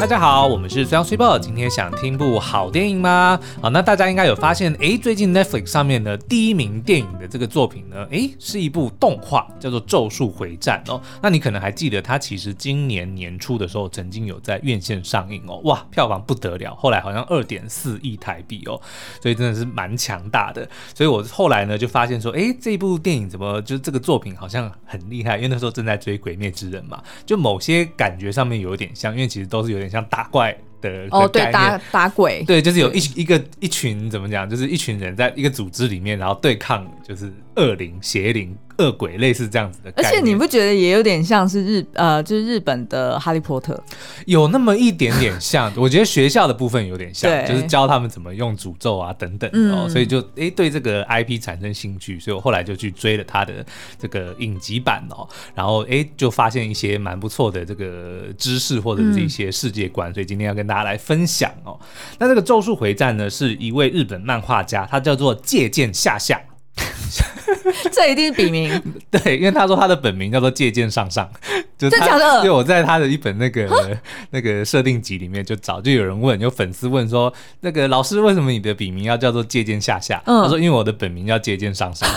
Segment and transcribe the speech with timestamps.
[0.00, 1.38] 大家好，我们是虽阳虽报。
[1.38, 3.38] 今天想听部好电影吗？
[3.60, 10.98] 好，那大家应该有发现，诶，最近 Netflix 上面的第一名电影的这个作品呢，诶，是一部动画，叫做《咒术回战》哦。
[11.20, 18.80] 那你可能还记得，它其实今年年初的时候曾经有在院线上映哦，哇，票房不得了，后来好像二点四亿台币哦，
[19.20, 20.66] 所以真的是蛮强大的。
[20.94, 25.36] 所以我后来呢就发现说，诶，这部电影怎么就是这个作品好像很厉害？
[25.36, 29.89] 因为那时候正在追《鬼灭之刃》嘛，就某些感觉上面有点像，因为其实都是有点。
[29.90, 38.56] 像打怪的哦，对，打打鬼，对，就是有一一个一群怎么讲，就是一群人在一个组织里面，然后对抗就是恶灵邪灵。
[38.78, 43.78] 恶鬼类似这样子的，而且你不觉得也有点像是日呃，就是日本的哈利波特，
[44.24, 45.70] 有那么一点点像。
[45.76, 53.62] 我觉得学校的部分有点像， 就是教他们怎么用诅咒啊等等哦，嗯、所以就哎、欸、对这个 IP 产生兴趣，所以我后来就去追了他的
[53.98, 61.76] 这个影集版哦，然后哎、欸、就发现一些蛮不错的这个知识或者是一些世界观，嗯、所以今天要跟大家来分享哦。
[62.20, 66.40] 那这个《咒术回战》呢，是一位日本漫画家，他叫做借鉴下下。
[67.92, 71.28] 这一定是笔名， 对，因为他说他的本名叫做借鉴上上，
[71.76, 72.42] 就是真的。
[72.42, 73.98] 对，我在他的一本那个
[74.30, 80.22] 那个设定集里面就找，就有人问，有粉丝问说，那个老师为什么你的笔名要叫做借鉴下下？
[80.24, 82.08] 他说因为我的本名叫借鉴上上，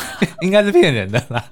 [0.41, 1.43] 应该是骗人的啦。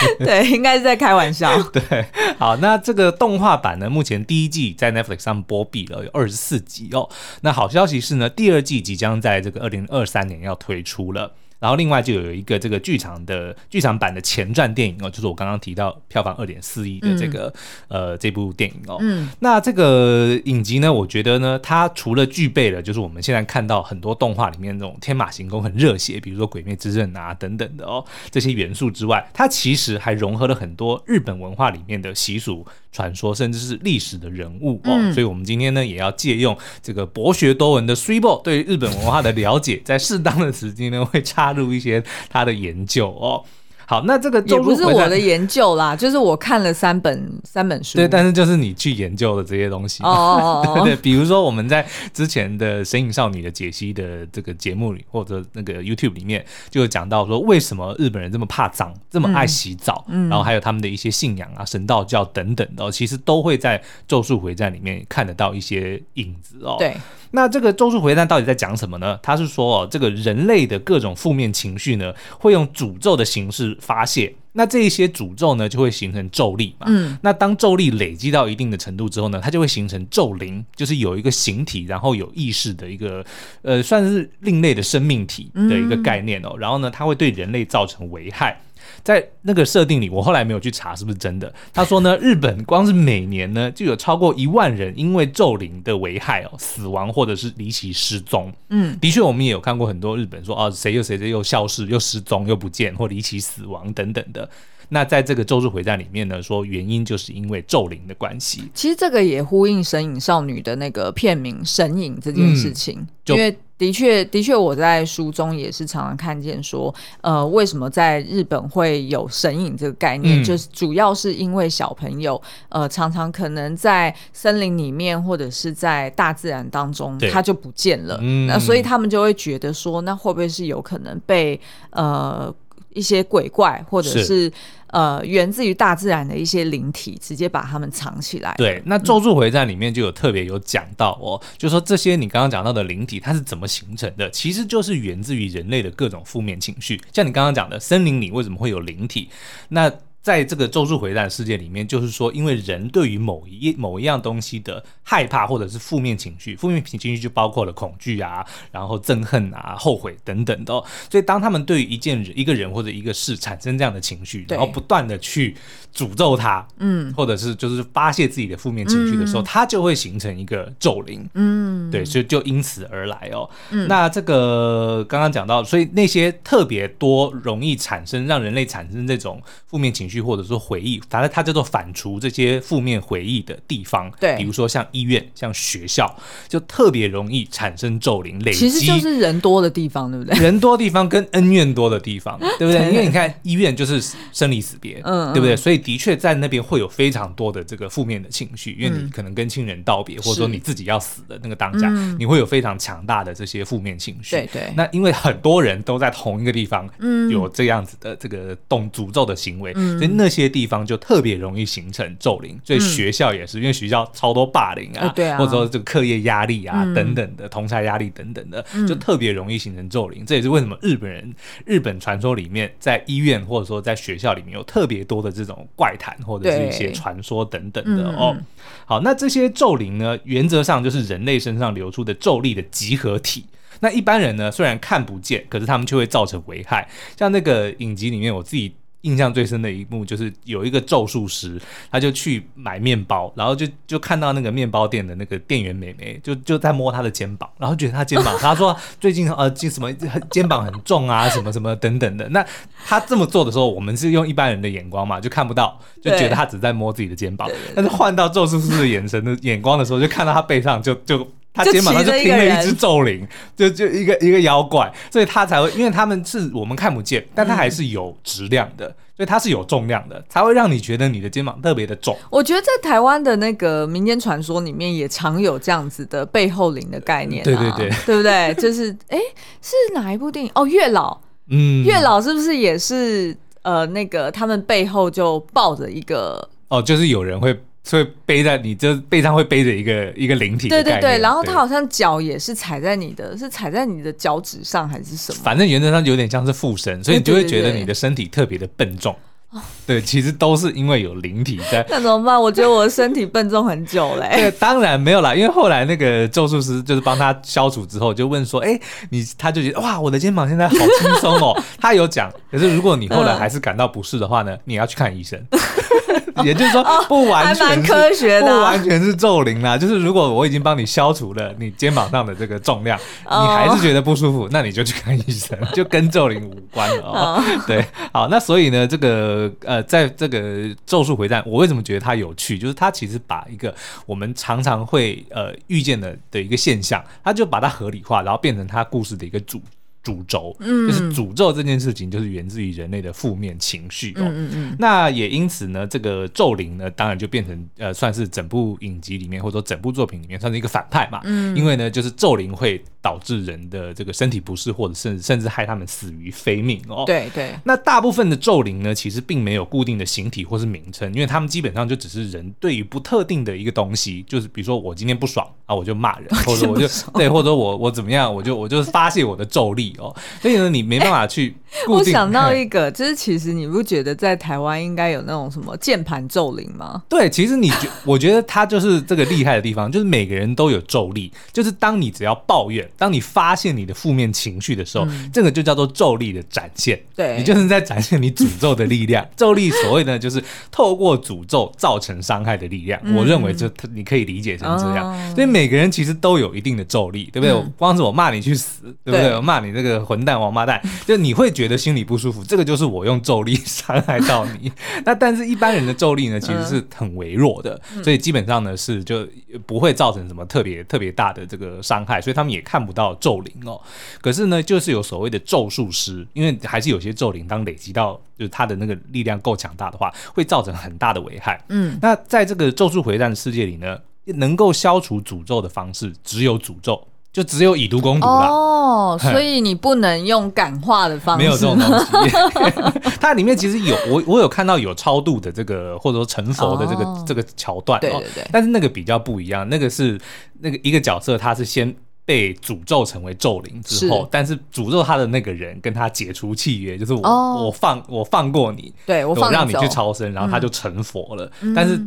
[0.18, 1.60] 对，应该是在开玩笑。
[1.72, 2.06] 对，
[2.38, 7.08] 好，那这个动画版呢，目前第一季在 Netflix 上播毕了，有二十四集哦。
[7.42, 11.32] 那好消息是呢，第二季即将在这个二零二三年要推出了。
[11.66, 17.52] 然后另外就有一个这个剧场的剧场版的前传电影哦，就是我刚刚提到票房二点四亿的这个、
[17.88, 18.98] 嗯、呃这部电影哦。
[19.00, 19.28] 嗯。
[19.40, 32.64] 那这个影集呢，我觉得呢，它除了具备了就是我们现在看到很多动画里面那种天马行空、很热血，比如说《鬼灭之刃》啊等等的哦这些元素之外，它其实还融合了很多日本文化里面的习俗、
[32.96, 34.92] 传说，甚至是历史的人物哦。
[34.92, 41.52] 嗯、所以我们今天呢，也要借用这个博学多闻的 s i b o 对日本文化的了解，在适当的时间呢，会插。
[41.56, 43.42] 入一些他的研究哦。
[43.86, 47.96] 好，那这个也不是我的研究啦，就是我看了三本三本书。
[47.96, 50.02] 对，但是就是你去研究的这些东西。
[50.02, 66.74] 哦，哦，哦， 对，比如说我们在之前的《神隐少女》的解析的这个节目里，或者那个 YouTube 里面，就有讲到说为什么日本人这么怕脏，这么爱洗澡，嗯，然后还有他们的一些信仰啊，神道教等等的，其实都会在《咒术回战》里面看得到一些影子哦。
[66.78, 66.96] 对。
[67.32, 69.18] 那这个咒术回战到底在讲什么呢？
[69.22, 74.34] 他是说哦，这个人类的各种负面情绪呢，会用诅咒的形式发泄。
[74.52, 76.86] 那这一些诅咒呢，就会形成咒力嘛。
[76.88, 77.18] 嗯。
[77.22, 83.24] 那当咒力累积到一定的程度之后呢，它就会形成咒灵，就是有一个形体，然后有意识的一个，
[83.62, 86.56] 呃，算是另类的生命体的一个概念哦。
[86.58, 88.58] 然后呢，它会对人类造成危害。
[89.02, 91.52] 在那个设定里，我后来没有去查是不是真的。
[91.72, 98.52] 他说呢， 日本光是每年呢就有超过一万人因为咒灵的危害哦死亡或者是离奇失踪。
[98.70, 104.48] 嗯，的确我们也有看过很多日本说啊谁又谁谁又消失又失踪又不见或离奇死亡等等的。
[104.88, 108.62] 那在这个咒术回战里面呢，说原因就是因为咒灵的关系。
[108.72, 113.56] 其实这个也呼应《神隐少女》的那个片名“神隐”这件事情，嗯、因为。
[113.78, 131.60] 的确，的确，我在书中也是常常看见说，呃，为什么在日本会有神隐这个概念，嗯、就是主要是因为小朋友，呃，常常可能在森林里面或者是在大自然当中，他就不见了，嗯、那所以他们就会觉得说，那会不会是有可能被
[131.90, 132.54] 呃
[132.94, 134.52] 一些鬼怪或者是，是
[134.96, 138.54] 呃源自于大自然的一些灵体直接把它们藏起来？
[138.56, 146.98] 对，那《咒术回战》里面就有特别有讲到哦，嗯、就说这些你刚刚讲到的灵体它是怎么形成的，其实就是源自于人类的各种负面情绪。
[147.12, 149.28] 像你刚刚讲的，森林里为什么会有灵体？
[149.68, 149.92] 那
[150.26, 160.72] 在这个咒术回战世界里面，就是说，因为人对于某一某一样东西的害怕或者是负面情绪，负面情绪就包括了恐惧啊，然后憎恨啊、后悔等等的。
[161.08, 165.54] 所以，当他们对于一件人、一个人或者一个事产生这样的情绪，然后不断的去
[165.94, 173.48] 诅咒他，嗯，或者是就是发泄自己的负面情绪的时候，他就会形成一个咒灵，嗯，对，所以就因此而来哦。
[173.86, 180.15] 那这个刚刚讲到，所以那些特别多容易产生让人类产生这种负面情绪。
[180.20, 186.14] 或者说回忆，反正它叫做反刍这些负面回忆的地方，对，比如说像医院、像学校，
[186.48, 188.68] 就特别容易产生咒灵累积。
[188.68, 190.38] 其实就是人多的地方，对不对？
[190.38, 192.76] 人多的地方跟恩怨多的地方，对不对？
[192.92, 194.02] 因为你看医院就是
[194.32, 195.56] 生离死别，嗯，对不对？
[195.56, 204.36] 所以的确在那边会有非常多的这个负面的情绪，因为你可能跟亲人道别，或者说你自己要死的那个当下，你会有非常强大的这些负面情绪。
[204.36, 204.72] 对对。
[204.76, 212.58] 那因为很多人都在同一个地方，嗯有这样子的这个动诅咒的行为，所以那些地方就特别容易形成咒灵。
[212.62, 220.24] 所以学校也是，因为学校超多霸凌啊，对啊，或者说这个课业压力啊等等的，同侪压力等等的，就特别容易形成咒灵。
[220.26, 228.36] 这也是为什么日本人日本传说里面在医院或者说在学校里面有特别多的这种怪谈或者是一些传说等等的哦。
[228.84, 233.44] 好，那这些咒灵呢，原则上就是人类身上流出的咒力的集合体。
[233.80, 236.88] 那一般人呢，虽然看不见，可是他们却会造成危害。
[237.16, 238.74] 像那个影集里面，我自己。
[239.02, 241.60] 印象最深的一幕就是有一个咒术师，
[241.90, 249.92] 他就去买面包，然后就就看到那个面包店的那个店员妹妹，就就在摸他的肩膀，然后觉得他肩膀，他说最近呃，就什么
[250.30, 252.28] 肩膀很重啊，什么什么等等的。
[252.30, 252.44] 那
[252.84, 257.48] 他这么做的时候，我们是用一般人的眼光嘛，就看不到，就觉得他只在摸自己的肩膀。
[257.74, 261.26] 但是换到咒术师的眼神的眼光的时候，就看到他背上就就。
[261.56, 263.26] 他肩膀上就停了一只咒灵，
[263.56, 268.86] 就就一个一个妖怪，所以他才会，因为他们是我们看不见，但他还是有质量的，
[269.16, 272.14] 所以他是有重量的，才会让你觉得你的肩膀特别的重。
[272.28, 278.54] 我觉得在台湾的那个民间传说里面，也常有这样子的背后灵的概念，啊，对对对，对不对？
[278.60, 279.18] 就是哎，
[279.62, 280.50] 是哪一部电影？
[280.54, 281.18] 哦，月老，
[281.48, 286.48] 嗯，月老是不是也是呃那个他们背后就抱着一个？
[286.68, 287.58] 哦，就是有人会。
[287.86, 295.40] 所以背在你这背上会背着一个一个灵体，对对对，然后它好像脚也是踩在你的，是踩在你的脚趾上还是什么？
[295.44, 299.14] 反正原则上有点像是附身，所以你就会觉得你的身体特别的笨重。
[299.52, 299.60] 对，
[300.02, 301.84] 其实都是因为有灵体在。
[301.90, 302.40] 那怎么办？
[302.40, 304.28] 我觉得我的身体笨重很久嘞。
[304.32, 308.78] 对，当然没有啦，因为后来那个咒术师就是帮他消除之后，就问说：“哎，
[309.10, 311.56] 你？”他就觉得哇，我的肩膀现在好轻松哦。
[311.80, 315.40] 他有讲，可是如果你后来还是感到不适的话呢，你要去看医生。
[316.44, 319.78] 也就是说，不完全科学的，不完全是咒灵啦。
[319.78, 327.42] 就是如果我已经帮你消除了你肩膀上的这个重量，你还是觉得不舒服，那你就去看医生，就跟咒灵无关了哦。
[327.66, 332.58] 对，好，那所以呢，这个呃，在这个咒术回战，我为什么觉得它有趣？
[332.58, 333.74] 就是它其实把一个
[334.06, 339.60] 我们常常会呃遇见的的一个现象，它就把它合理化，然后变成它故事的一个主。
[340.06, 344.22] 诅咒，嗯，就是诅咒这件事情，就是源自于人类的负面情绪哦。
[344.22, 351.20] 嗯嗯，那也因此呢，这个咒灵呢，当然就变成呃，算是整部影集里面或者说整部作品里面算是一个反派嘛。
[351.24, 357.02] 嗯，因为呢，就是咒灵会导致人的这个身体不适，或者甚至甚至害他们死于非命哦。
[357.04, 357.52] 对对。
[357.64, 369.95] 那大部分的咒灵呢，其实并没有固定的形体或是名称，因为他们基本上就只是人对于不特定的一个东西，就是比如说我今天不爽啊，我就骂人， 或者我就对，或者我我怎么样，我就我就发泄我的咒力。
[369.98, 371.54] 哦，所以呢，你没办法去。
[371.88, 377.02] 我想到一个，就是其实你不觉得在台湾应该有那种什么键盘咒灵吗？
[377.06, 386.98] 对，其实你觉， 我觉得他就是这个厉害的地方，就是每个人都有咒力，就是当你只要抱怨，当你发现你的负面情绪的时候，嗯、这个就叫做咒力的展现。
[387.14, 389.26] 对，你就是在展现你诅咒的力量。
[389.36, 392.98] 咒力所谓的就是透过诅咒造成伤害的力量。
[393.02, 395.12] 嗯、我认为就你可以理解成这样。
[395.12, 397.50] 嗯、所以每个人其实都有一定的咒力，对不对？
[397.52, 399.22] 嗯、光是我骂你去死，对不对？
[399.22, 404.70] 对我骂你这个混蛋王八蛋，就你会觉得心里不舒服，这个就是我用咒力 伤害到你。
[405.04, 409.26] 那但是一般人的咒力呢，其实是很微弱的，嗯、所以基本上呢是就
[409.66, 413.80] 不会造成什么特别特别大的这个伤害，所以他们也看不到咒灵哦。
[414.20, 421.62] 可是呢，就是有所谓的咒术师，因为还是有些咒灵当累积到就是他的那个力量够强大的话，会造成很大的危害。
[421.68, 427.06] 嗯，那在这个咒术回战的世界里呢，能够消除诅咒的方式只有诅咒。
[427.36, 433.10] 就只有以毒攻毒了哦，所以你不能用感化的方式，没有这种东西。
[433.20, 438.00] 它里面其实有我，我有看到有超度的这个，或者说成佛的这个、哦、这个桥段。
[438.00, 440.18] 对对对，但是那个比较不一样，那个是
[440.60, 444.28] 那个一个角色，他是先被诅咒成为咒灵之后，是。
[444.30, 452.00] 但是诅咒他的那个人跟他解除契约，就是我、哦、我放我放过你，对我让你去超生，然后他就成佛了，嗯、但是。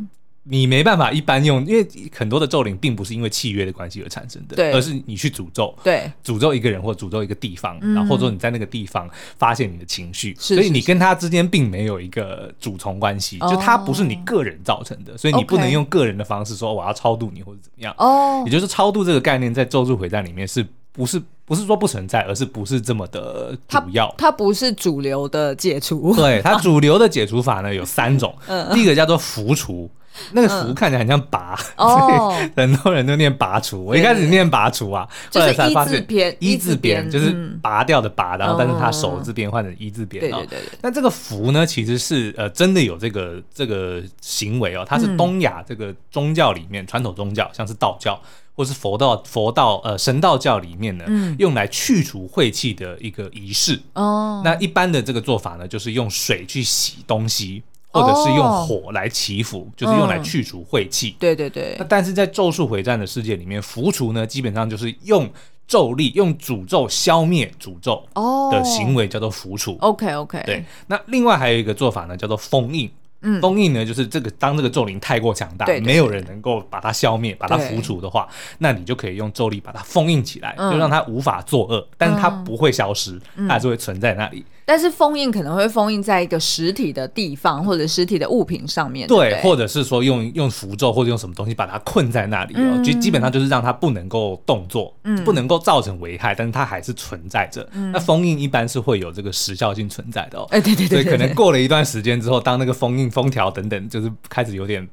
[0.44, 21.22] 你没办法一般用，因为很多的咒灵并不是因为契约的关系而产生的，对，而是你去诅咒，对，诅咒一个人或诅咒一个地方，然后或者说你在那个地方发现你的情绪，所以你跟他之间并没有一个主从关系，就他不是你个人造成的，所以你不能用个人的方式说我要超度你或者怎么样，哦，也就是超度这个概念在咒术回战里面是不是？
[21.50, 24.06] 不是说不存在，而是不是这么的主要。
[24.20, 26.14] 它，它不是主流的解除。
[26.16, 29.90] 对，它 主流的解除法呢有三种，嗯、第一个叫做浮除。
[30.34, 33.84] 那个“符”看起来很像拔，嗯、 所以很多人都念“拔除”。
[33.86, 36.06] 我一开始念“拔除”啊，后来才发现
[36.40, 40.22] “一”字边就是拔掉的“拔”，然后但是它手字边换成“一”字边。
[40.22, 40.60] 对对对。
[40.82, 48.20] 那这个“符”呢，其实是呃真的有这个这个行为哦，它是东亚这个宗教里面传统宗教，像是道教
[48.56, 51.06] 或是佛道佛道呃神道教里面呢，
[51.40, 53.80] 用来去除晦气的一个仪式。
[53.94, 54.42] 哦。
[54.44, 57.64] 那一般的这个做法呢，就是用水去洗东西。
[57.92, 61.16] 或者是用火来祈福，哦、就是用来去除晦气、嗯。
[61.20, 61.76] 对对对。
[61.80, 65.30] 那但是在咒术回战的世界里面，扶除呢，基本上就是用
[65.68, 68.04] 咒力、用诅咒消灭诅咒
[68.52, 69.78] 的行为，叫做扶除。
[69.82, 70.42] OK OK。
[70.46, 70.64] 对。
[70.88, 72.90] 那另外还有一个做法呢，叫做封印。
[73.22, 78.26] 嗯，封印呢，就是这个当这个咒灵太过强大，对对对，没有人能够把它消灭、把它扶除的话，
[78.60, 84.46] 那你就可以用咒力把它封印起来，嗯、就让它无法作恶，但是它不会消失，嗯、它还是会存在那里。
[84.70, 97.68] 但是封印可能会封印在一个实体的地方或者实体的物品上面，对，对或者是说用用符咒或者用什么东西把它困在那里哦，就、嗯、基本上就是让它不能够动作，嗯，不能够造成危害，但是它还是存在着。
[97.74, 103.90] 嗯、那封印一般是会有这个时效性存在的哦，哎，对对对，对，所以可能过了一段时间之后，当那个封印封条等等。
[103.90, 104.88] 就是开始有点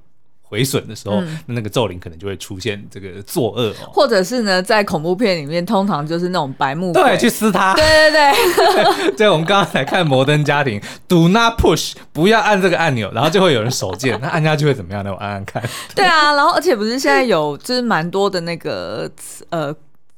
[0.48, 9.12] 毁损的时候，嗯、那那个咒灵可能就会出现这个作恶哦，或者是呢，在恐怖片里面，通常就是那种白目对，去撕它，对对对。
[9.18, 15.10] 对，我们刚刚才看《摩登家庭 》，Do not push，不要按这个按钮，然后就会有人手贱，那按下去会怎么样呢？
[15.12, 15.62] 我按按看。
[15.94, 19.10] 对啊，然后而且不是现在有就是蛮多的那个
[19.50, 19.74] 呃。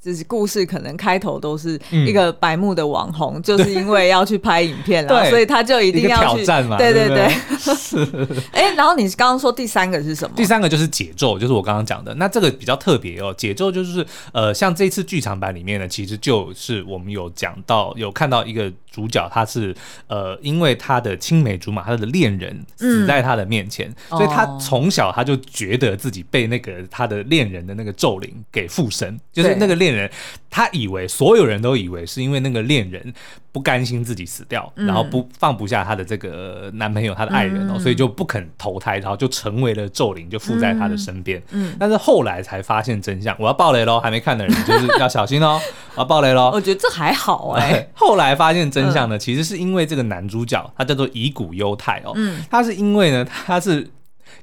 [0.09, 6.79] 就是故事可能开头都是一个白目的网红，嗯、就是因为要去拍影片了， 对所以他就一定要去挑战嘛。
[6.79, 8.39] 对对对。
[8.53, 10.35] 哎，然后你刚刚说第三个是什么？
[10.35, 12.15] 第三个就是解咒，就是我刚刚讲的。
[12.15, 29.89] 那这个比较特别哦，解咒就是呃，像这次剧场版里面呢，其实就是我们有讲到，有看到一个主角，他是呃，因为他的青梅竹马，他的恋人死在他的面前，嗯、所以他从小他就觉得自己被那个他的恋人的那个咒灵给附身，就是那个恋。
[29.89, 30.11] 恋人，
[30.49, 33.13] 他以为所有人都以为是因为那个恋人
[33.53, 41.43] 不甘心自己死掉，嗯、然后不放不下他的这个男朋友，他的爱人哦，嗯、所以就不肯投胎，然后就成为了咒灵，就附在他的身边。
[41.51, 43.35] 嗯，但是后来才发现真相。
[43.39, 45.61] 我要爆雷喽，还没看的人就是要小心哦。
[45.95, 46.51] 我 要爆雷喽。
[46.55, 47.91] 我觉得这还好哎、欸。
[47.95, 53.89] 后来发现真相呢，其实是因为这个男主角他叫做乙骨优太哦，嗯，他是因为呢，他是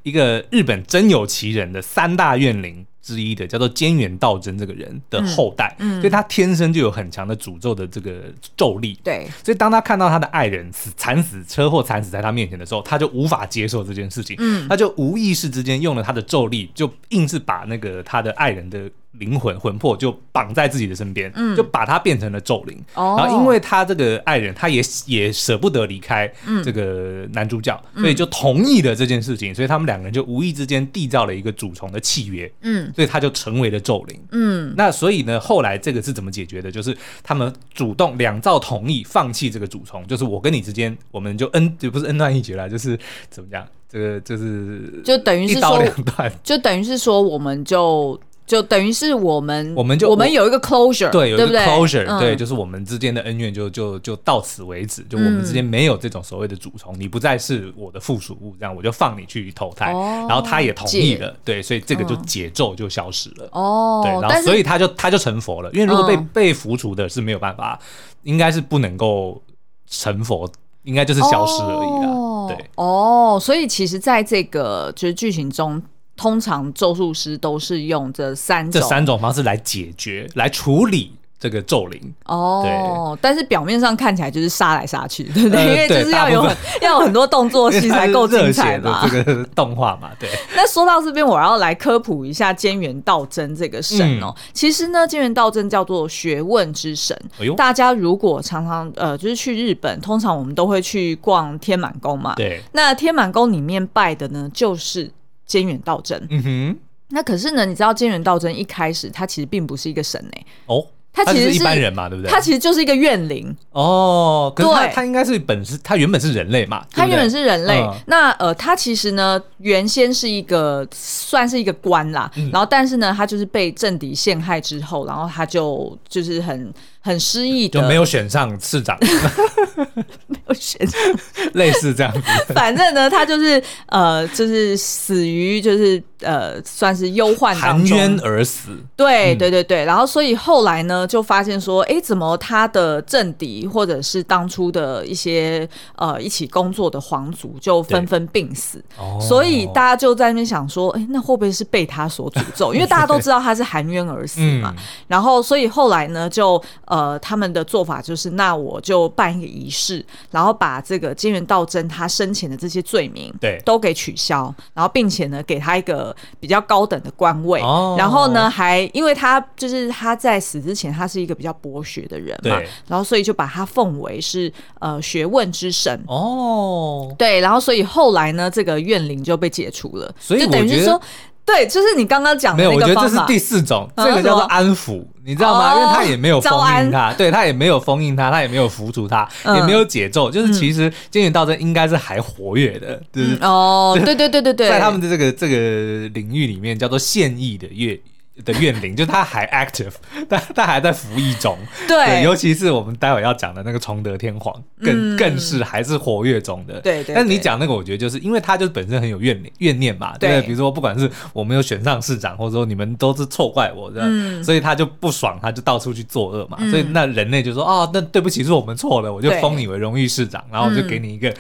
[0.04, 8.24] 一个日本真有其人的三大怨灵之一的叫做菅原道真这个人的后代，嗯嗯、所以他天生就有很强的诅咒的这个
[8.58, 9.00] 咒力。
[9.04, 18.90] 对，所以当他看到他的爱人死惨死车祸惨死在他面前的时候，他就无法接受这件事情，嗯、他就无意识之间用了他的咒力，就硬是把那个他的爱人的。
[19.20, 22.78] 灵魂魂魄就绑在自己的身边，嗯，就把他变成了咒灵。
[22.94, 26.32] 哦，然后因为他这个爱人，他也也舍不得离开
[26.64, 29.54] 这个男主角，嗯，所以就同意了这件事情。
[29.54, 34.74] 所以他们两个人就无意之间缔造了一个主从的契约，嗯，所以他就成为了咒灵，嗯。
[34.76, 36.72] 那所以呢，后来这个是怎么解决的？
[36.72, 43.66] 就是他们主动两造同意放弃这个主从，就是我跟你之间，我们就恩就不是恩断义绝了，就是怎么讲？
[43.88, 48.20] 这个就是就等于是说，一刀两断，就等于是说我们就。
[48.46, 59.92] 就等于是我们，我们就我们有一个 closure，对，有一个 closure，对，就是我们之间的恩怨就就就到此为止，就我们之间没有这种所谓的主从，你不再是我的附属物，这样我就放你去投胎，
[60.28, 67.80] 然后他也同意了，对，所以这个就解咒就消失了，哦，对，然后所以他就他就成佛了，因为如果被被扶除的是没有办法，
[68.22, 69.42] 应该是不能够
[69.90, 70.48] 成佛，
[70.84, 75.82] 应该就是消失而已了，对，哦，所以其实在这个就是剧情中。
[76.18, 82.62] 通常咒术师都是用这三种这三种方式来解决、来处理这个咒灵哦。
[82.64, 85.62] 对，但是表面上看起来就是杀来杀去，对不对？
[85.62, 86.50] 因为就是要有
[86.82, 89.02] 要有很多动作戏才够精彩嘛。
[89.12, 90.30] 这个动画嘛，对。
[90.56, 94.34] 那说到这边，我要来科普一下菅原道真这个神哦。
[94.54, 97.16] 其实呢，菅原道真叫做学问之神。
[97.40, 102.34] 哎呦，大家如果常常呃，就是去日本，通常我们都会去逛天满宫嘛。
[102.36, 102.62] 对。
[102.72, 105.12] 那天满宫里面拜的呢，就是。
[105.48, 110.46] 菅原道真，嗯哼，那可是呢，你知道菅原道真一开始他其实并不是一个神呢、欸。
[110.66, 110.86] 哦，
[111.16, 112.30] 他其实是，是一般人嘛，对不对？
[112.30, 114.52] 他其实就是一个怨灵哦。
[114.56, 117.80] 可是他对他应该是本是，他原本是人类嘛，他原本是人类。
[117.80, 126.74] 嗯、那呃，他其实呢，原先是一个算是一个官啦，嗯、然后但是呢，他就是被政敌陷害之后，然后他就就是很。
[127.06, 128.98] 很失意的，就没有选上市长，
[130.26, 131.00] 没有选上，
[131.54, 132.20] 类似这样子。
[132.52, 138.70] 反正呢，他就是呃，就是死于就是呃，算是忧患，含冤而死。
[138.96, 148.82] 对对对对，然后所以后来呢，就发现说，哎，怎么他的政敌或者是当初的一些呃一起工作的皇族就纷纷病死，
[149.20, 152.74] 所以大家就在那边想说，哎，那会不会是被他所诅咒？
[152.76, 154.74] 因为大家都知道他是含冤而死嘛。
[155.08, 166.05] 然后所以后来呢，就呃他们的做法就是，那我就办一个仪式，然后把这个金元道真他生前的这些罪名对都给取消，然后并且呢给他一个。
[166.40, 176.04] 比较高等的官位，哦、然后呢，还因为他就是他在死之前，他是一个比较博学的人嘛，然后所以就把他奉为是呃学问之神。
[176.08, 181.02] 哦，对，然后所以后来呢，这个怨灵就被解除了，所以就等于是说。
[181.46, 182.56] 对，就是你刚刚讲。
[182.58, 185.76] 没有，我觉得这是第四种，这个叫做安抚，你知道吗？
[185.76, 198.02] 因为他也没有封印他，对他也没有封印他，他也没有扶住他，也没有解咒，就是其实金元道真应该是还活跃的，就是哦， 对对对对对，在他们的这个这个领域里面叫做现役的乐。
[198.44, 199.94] 的怨灵， 就他还 active，
[200.28, 201.58] 但他还在服役中。
[201.88, 206.82] 对，对，尤其是我们待会要讲的那个崇德天皇，更、嗯、更是还是活跃中的。
[206.82, 207.16] 对，对对。
[207.16, 216.58] 但是你讲那个，我觉得就是因为他就本身很有怨怨念嘛，对，对，比如说不管是我没有选上市长，或者说你们都是错怪我这样，嗯、所以他就不爽，他就到处去作恶嘛。
[216.60, 221.38] 嗯、所以那人类就说哦，那对不起，是我们错了，我就封你为荣誉市长，然后我就给你一个头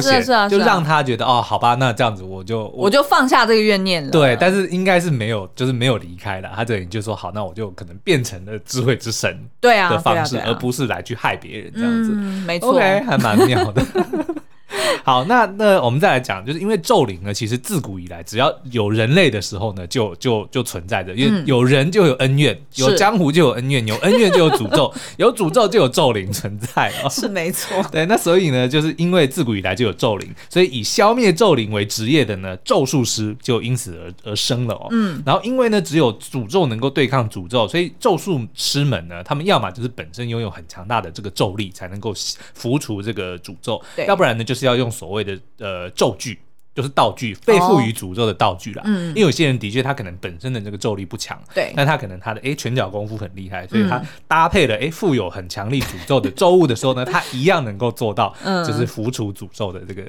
[0.00, 4.10] 衔，是啊是啊，就让他觉得哦，好吧，那这样子我就我，我就放下这个怨念了。
[4.10, 6.52] 对，但是应该是没有，就是没有离开了。
[6.54, 7.14] 他这里就说。
[7.14, 12.10] 好，那我就可能变成了智慧之神对啊的方式，而不是来去害别人这样子。
[12.44, 13.82] 没错，OK，还蛮妙的。
[15.04, 27.08] 好，那那我们再来讲，就是因为咒灵呢，其实自古以来，只要有人类的时候呢，就就就存在着，因为有人就有恩怨，有江湖就有恩怨，有恩怨就有诅咒， 有诅咒就有咒灵存在哦。
[27.10, 27.82] 是没错。
[27.90, 34.88] 对，那所以呢，就是因为自古以来就有咒灵，所以以消灭咒灵为职业的呢，咒术师就因此而而生了哦。
[34.90, 35.22] 嗯。
[35.26, 42.14] 然后因为呢，只有诅咒能够对抗诅咒，所以咒术师们呢，他们要么就是本身拥有很强大的这个咒力，才能够
[42.54, 44.90] 符除这个诅咒，对要不然呢，就是要用。
[44.94, 46.38] 所谓的呃咒具，
[46.72, 48.82] 就是道具，被赋予诅咒的道具啦。
[48.84, 58.32] 嗯，因为有些人的确他可能本身的这个咒力不强，对，但他可能他的哎拳脚功夫很厉害，所以他搭配了哎富有很强力诅咒的咒物的时候呢，他一样能够做到，
[58.64, 60.02] 就是符除诅咒的这个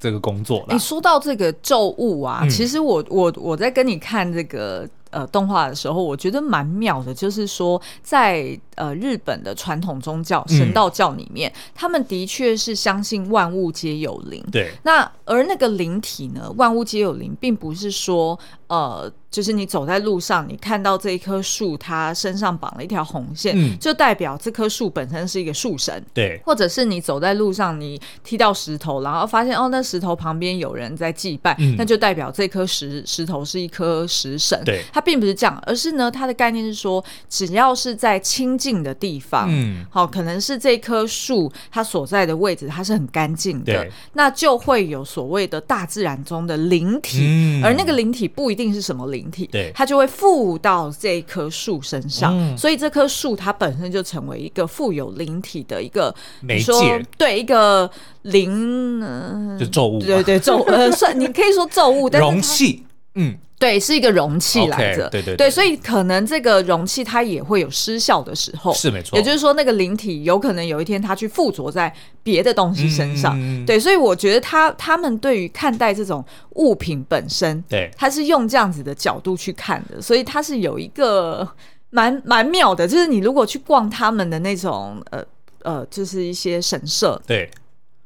[0.00, 0.66] 这个工作。
[0.70, 4.88] 你说到这个咒物啊，其实我我我在跟你看这个。
[5.14, 14.44] 呃，动画的时候，我觉得蛮妙的，就是说，在呃日本的传统宗教神道教里面，嗯、他们的确是相信万物皆有灵。
[14.50, 18.38] 对，那而那个灵体呢，万物皆有灵，并不是说
[18.68, 19.12] 呃。
[19.34, 26.00] 就是你走在路上，你看到这一棵树，它身上绑了一条红线，嗯、就代表这棵树本身是一个树神。
[26.14, 34.62] 对，或者是你走在路上，你踢到石头，然后发现哦，那石头旁边有人在祭拜，嗯、那就代表这颗石石头是一颗石神。
[34.64, 49.46] 对，它并不是这样，而是呢，它的概念是说，只要是在清净的地方，嗯，好，可能是这棵树它所在的位置，它是很干净的，那就会有所谓的大自然中的灵体，嗯、而那个灵体不一定是什么灵体。
[49.52, 57.90] 对，它就会附到这棵树身上，嗯、所以这棵树它本身就成为一个富有灵体的一个媒介，对，一个
[58.22, 62.82] 灵，呃、就咒物，对对咒，呃，算你可以说咒物， 但是容器，
[63.14, 63.36] 嗯。
[63.56, 65.06] 对，是一个容器来着。
[65.06, 69.16] Okay, 对对对，对，所以可能这个容器它也会有失效的时候，是没错。
[69.16, 71.90] 也就是说，那个灵体有可能有一天它去附着在
[72.22, 73.34] 别的东西身上。
[73.40, 76.22] 嗯、对，所以我觉得他他们对于看待这种
[76.56, 81.48] 物品本身，对，他是用这样子的角度去看的，所以它是有一个
[81.88, 82.86] 蛮蛮妙的。
[82.86, 85.24] 就是你如果去逛他们的那种呃
[85.62, 87.48] 呃，就是一些神社，对，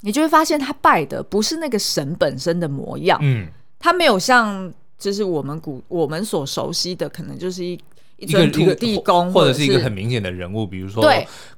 [0.03, 3.49] 你就会发现他拜的不是那个神本身的模样，嗯，
[3.81, 4.73] 他没有像。
[4.99, 7.79] 就是我们古我们所熟悉的，可能就是一
[8.17, 11.05] 一尊土地公，或者是一个很明显的人物，比如说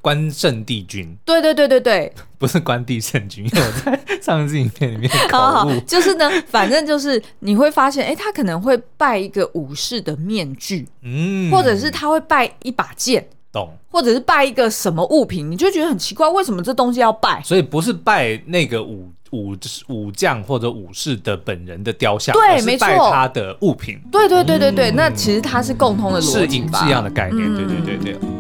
[0.03, 1.17] 关圣帝君。
[1.25, 5.81] 对对对对对， 不是关帝圣君，因为我在 上次影片里面好好。
[5.87, 17.43] 就是呢，反正就是你会发现，哎，他可能会拜一个武士的面具，嗯，或者是他会拜一把剑，懂，或者是拜一个什么物品，你就觉得很奇怪，为什么这东西要拜？
[17.45, 19.09] 所以不是拜那个武。
[19.33, 28.40] 武武将或者武士的本人的雕像，对，没错，他的物品，对对对对对，嗯、那其实它是共通的逻辑吧，是一样的概念，嗯、对对对对。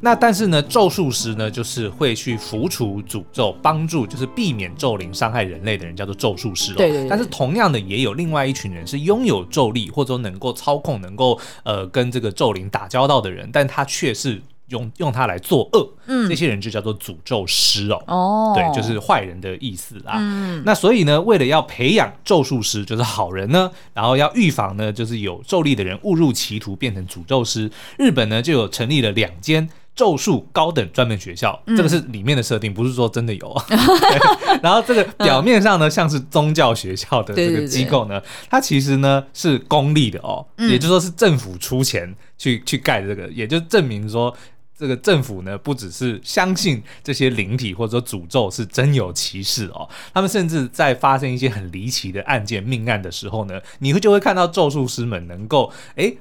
[0.00, 6.76] 那但是呢，咒术师呢，就是会去符除诅咒，帮助就是避免咒灵伤害人类的人，叫做咒术师哦。
[6.76, 7.08] 对对对。
[7.08, 14.40] 但是同样的，也有另外一群人是拥有咒力，或者说能够操控、能够呃跟这个咒灵打交道的人，但他却是。
[14.68, 20.18] 用用它来作恶，嗯，这些人就叫做诅咒师哦，哦，对，就是坏人的意思啊。
[20.18, 29.66] 嗯，那所以呢，为了要培养咒术师，就是好人呢，然后要预防呢，就是有咒力的人误入歧途变成诅咒师，日本呢就有成立了两间。
[29.98, 33.62] 咒术高等专门学校，这个是里面的设定，不是说真的有。
[34.62, 44.32] 然后这个表面上呢，像是宗教学校的这个机构呢，它其实呢是公立的哦，也就是说是政府出钱去去盖这个，也就证明说
[44.78, 56.18] 这个政府呢不只是相信这些灵体或者说诅咒是真有其事哦，他们甚至在发生一些很离奇的案件命案的时候呢，你会就会看到咒术师们能够诶。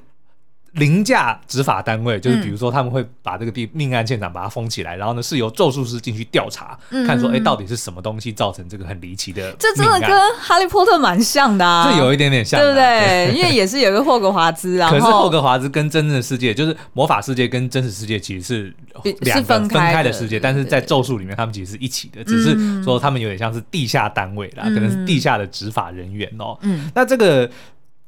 [0.73, 9.51] 凌驾执法单位，就是比如说他们会把这个地命案现场把它封起来，然后呢是由咒术师进去调查，看说哎到底是什么东西造成这个很离奇的。
[9.57, 13.33] 这真的跟哈利波特蛮像的啊，这有一点点像，对不对？
[13.35, 14.89] 因为也是有个霍格华兹啊。
[14.91, 18.75] 可是霍格华兹跟真正的世界，就是魔法世界跟真实世界其实是
[19.21, 26.57] 两个分开的世界，但是在咒术里面他们其实是一起的，只是说他们有点像是地下单位啦，可能是地下的执法人员哦。
[26.61, 27.49] 嗯，那这个。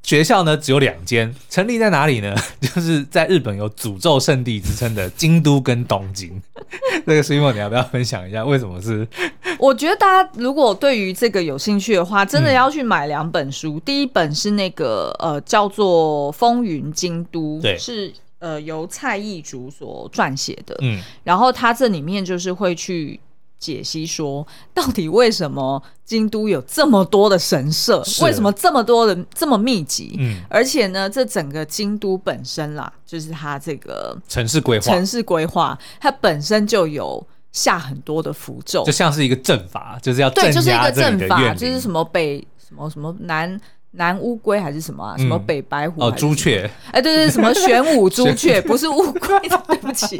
[0.04, 2.36] 学校呢只有两间，成立在哪里呢？
[2.62, 6.42] 就是在日本有诅咒圣地之称的京都跟东京。
[7.06, 9.08] 这个 Swimo，你要不要分享一下为什么是？
[9.60, 13.76] 我觉得大家如果对于这个有兴趣的话，真的要去买两本书。
[13.76, 20.76] 嗯、第一本是那个呃叫做《风云京都》，对，是呃由蔡义竹所撰写的。
[20.82, 23.20] 嗯，然后他这里面就是会去。
[23.60, 28.00] 解析说，到底为什么京都有这么多的神社？
[28.24, 30.16] 为什么这么多人这么密集？
[30.18, 43.60] 嗯，而且呢，这整个京都本身啦，就是它这个城市规划，城市规划，它本身就有下很多的符咒，就像是一个阵法，就是要对，就是一个阵法，就是什么北什么什么南。
[43.92, 45.18] 南乌龟还是什么啊？
[45.18, 46.02] 什么北白虎？
[46.04, 46.70] 哦，朱雀。
[46.92, 48.62] 哎，对对对，什么玄武朱雀？
[48.64, 50.16] 不是乌龟，对不起。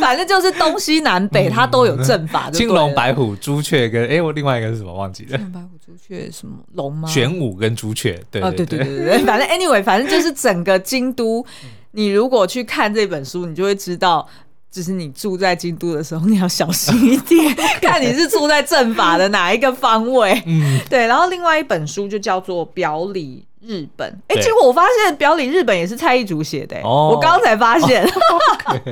[0.00, 2.50] 反正就是东西南北，它都有阵法。
[2.50, 4.92] 青龙、白虎、朱雀跟哎，我另外一个是什么？
[4.92, 5.36] 忘记了。
[5.36, 7.08] 青龙、白虎、朱雀什么龙吗？
[7.08, 8.20] 玄武跟朱雀。
[8.30, 9.18] 对对对对对。
[9.26, 11.44] 反正 anyway，反正就是整个京都，
[11.92, 14.26] 你如果去看这本书，你就会知道。
[14.74, 20.42] 就是你住在京都的时候，你要小心一点， 看你是住在政法的哪一个方位。
[20.46, 21.06] 嗯，对。
[21.06, 24.10] 然后另外一本书就叫做《表里日本》。
[24.26, 26.76] 哎，结果我发现《表里日本》也是蔡义竹写的。
[26.82, 28.04] 哦，我刚刚才发现，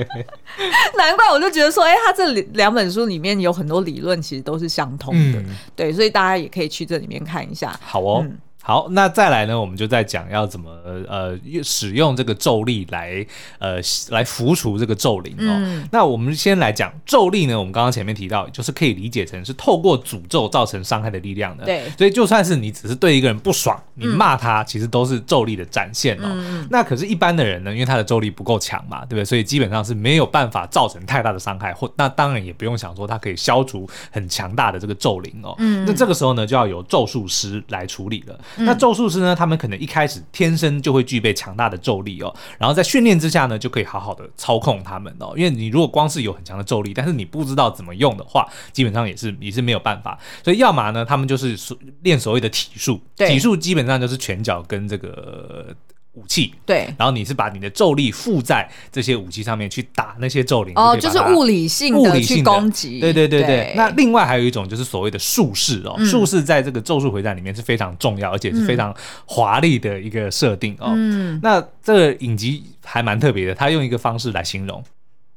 [0.96, 5.42] 难怪我就觉得说，哎，他这两本书里面有很多理论，其实都是相通的。
[5.74, 7.76] 对，所以大家也可以去这里面看一下。
[7.82, 8.24] 好哦。
[8.62, 10.70] 好，那再来呢，我们就在讲要怎么
[11.08, 13.26] 呃使用这个咒力来
[13.58, 15.50] 呃来符除这个咒灵哦。
[15.50, 21.64] 嗯、那我们先来讲咒力呢，我们刚刚前面提到，就是可以理解成是透过诅咒造成伤害的力量的。
[21.64, 26.28] 对，所以就算是你只是对一个人不爽，你骂他，其实都是咒力的展现哦。
[26.28, 29.24] 嗯、那可是，一般的人呢，因为他的咒力不够强嘛，对不对？
[29.24, 35.54] 所以基本上是没有办法造成太大的伤害，或那当然也不用想说他可以消除很强大的这个咒灵哦。
[35.58, 38.38] 嗯，那这个时候呢，就要由咒术师来处理了。
[38.58, 39.34] 那咒术师呢？
[39.34, 45.34] 他们可能一开始天生就会具备强大的咒力哦，然后在训练之下呢，就可以好好的操控他们哦。
[45.36, 50.18] 因为你如果光是有很强的咒力，但是你不知道怎么用的话，基本上也是也是没有办法。
[50.44, 51.56] 所以要么呢，他们就是
[52.02, 55.74] 练所谓的体术，体术基本上就是拳脚跟这个。
[56.14, 63.00] 武器对，然后你是把你的咒力附在这些武器上面去打那些咒灵哦，就是物理性的去攻击。
[63.00, 63.46] 对对对对。
[63.46, 68.94] 对那另外还有一种就是所谓的术士哦，嗯、术士在这个咒术回战里面是非常重要，而且是非常
[69.24, 70.92] 华丽的一个设定哦。
[70.94, 71.40] 嗯。
[71.42, 74.84] 那这个影集还蛮特别的，他用一个方式来形容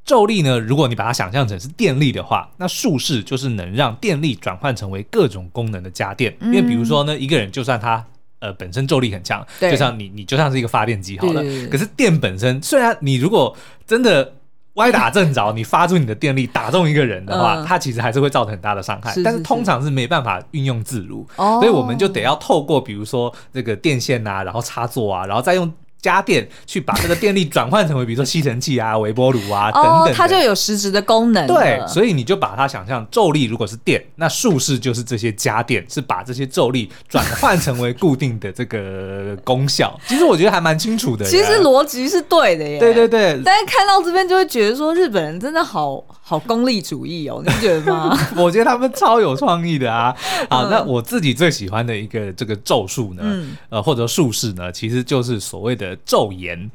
[0.04, 0.60] 咒力呢。
[0.60, 6.36] 如果你把它想象成是电力的话，那术士就是能让电力转换成为各种功能的家电。
[6.42, 8.06] 嗯、因为比如说呢，一个人就算他。
[8.46, 11.42] 呃，本身咒力很强，对就像你，你就像是一个发电机好了。
[11.72, 14.34] 可是电本身，虽然你如果真的
[14.76, 19.10] 歪打正着， 你发出你的电力打中一个人的话，嗯、它其实还是会造成很大的伤害。
[19.10, 25.74] 是是是，但是通常是没办法运用自如，哦、所以我们就得要透过比如说这个电线啊，然后插座啊，然后再用。
[26.06, 31.48] 家电去把这个电力转换成为，比如说吸尘器啊、微波炉啊等等，哦，它就有实质的功能。
[31.48, 40.00] 对，所以你就把它想象咒力如果是电，那术士就是这些家电，是把这些咒力转换成为固定的这个功效。
[40.06, 41.26] 其实我觉得还蛮清楚的。
[41.26, 42.78] 其实逻辑是对的耶。
[42.78, 43.42] 对对对。
[43.44, 48.16] 但是看到这边就会觉得说，日本人真的好好功利主义哦，你不觉得吗？
[48.38, 50.16] 我觉得他们超有创意的啊。
[50.52, 55.95] 好，那我自己最喜欢的一个这个咒术呢，嗯、呃，或者术士呢，其实就是所谓的。
[56.06, 56.70] 咒言，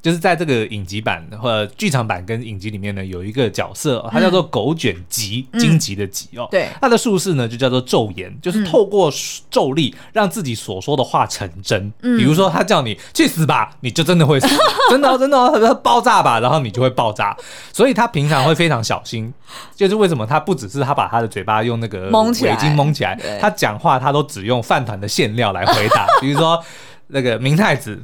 [0.00, 6.46] 就是在这个影集版或者剧场版跟影集里面呢，有一个角色，它叫做狗卷棘，荆棘的棘哦。
[6.52, 9.12] 对，它的术士呢就叫做咒言，就是透过
[9.50, 11.92] 咒力让自己所说的话成真。
[12.00, 14.46] 比如说他叫你去死吧，你就真的会死，
[14.88, 17.36] 真的真的，他说爆炸吧，然后你就会爆炸。
[17.72, 19.34] 所以他平常会非常小心，
[19.74, 26.62] 就是为什么他不只是他把他的嘴巴用那个围巾蒙起来，他讲话他都只用饭团的馅料来回答， 比如说
[27.08, 28.00] 那个明太子。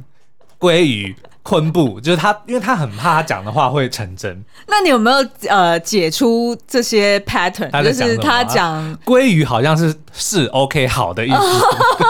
[0.59, 4.43] 鲑鱼、昆布，就是他，因为他很怕他讲的话会成真。
[4.67, 5.17] 那你有没有
[5.49, 7.83] 呃解出这些 pattern？
[7.83, 11.37] 就是他讲鲑鱼好像是是 OK 好的意思，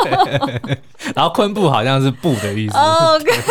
[0.03, 0.77] 对
[1.15, 2.77] 然后昆布好像是不的意思。
[2.77, 3.31] Oh, OK。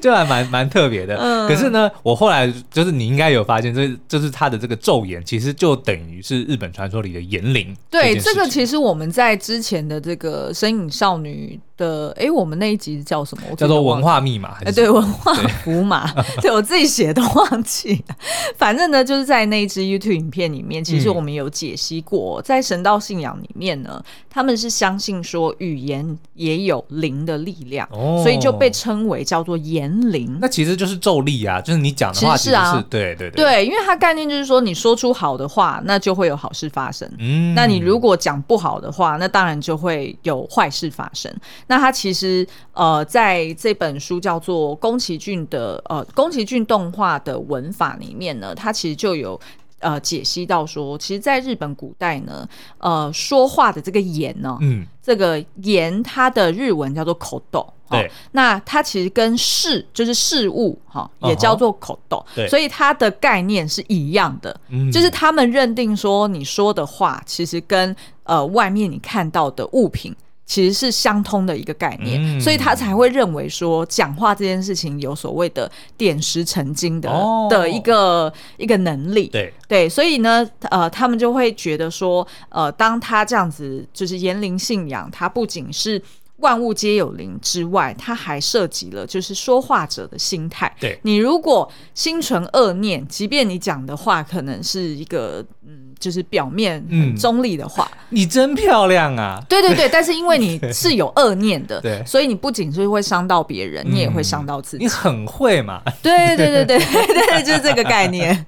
[0.00, 7.74] 就还蛮蛮特别的，嗯、可是呢，我后来就是你应该有发现，这就是他的这个咒言，其实就等于是日本传说里的言灵。
[7.90, 13.56] 对，这个其实我们在之前的这个《身影少女》的，哎，我们那一集叫什么？
[13.56, 14.58] 叫做文化密码？
[14.74, 16.12] 对，文化 符码。
[16.42, 18.16] 对，对我自己写都忘记了。
[18.56, 29.76] 反正呢，就是在那一支 YouTube 影片里面，其实我们有解析过，嗯、在神道信仰里面呢，他们是相信说语言也有灵的力量，哦、所以就被称为叫做言。
[29.76, 37.06] 言灵，那其实就是咒力啊，就是你讲的话其实是，是啊，对对对，对，因为它概念就是说，你说出好的话，那就会有好事发生。
[37.18, 41.30] 嗯，那你如果讲不好的话，那当然就会有坏事发生。
[41.66, 49.38] 那它其实呃，在这本书叫做宫崎骏的呃宫崎骏动画的文法里面呢，它其实就有
[49.80, 52.48] 呃解析到说，其实在日本古代呢，
[52.78, 57.66] 呃，说话的这个言呢，嗯，这个言它的日文叫做口斗。
[57.88, 64.60] 对，那它其实跟事就是事物哈，也叫做口斗，对，所以它的概念是一样的，
[64.92, 70.12] 就是他们认定说你说的话其实跟呃外面你看到的物品
[70.46, 77.10] 其实是相通的一个概念，所以他才会认为说讲话这件事情有所谓的点石成金的
[77.50, 79.52] 的一个一个能力，对。
[79.68, 86.00] 对，所以呢，呃，他们就会觉得说，呃，当他这样子就是言灵信仰，他不仅是。
[86.38, 90.70] 万物皆有灵之外，它还涉及了就是说话者的心态。
[90.78, 99.42] 对，你如果心存恶念，即便你讲的话可能是一个嗯，就是表面很中立的话，嗯，你真漂亮啊！
[99.48, 104.84] 对对对， 但是因为你是有恶念的，对，所以你不仅是会伤到别人，你也会伤到自己。
[104.84, 105.80] 你很会嘛？
[106.02, 108.44] 对对对对对对，就是这个概念。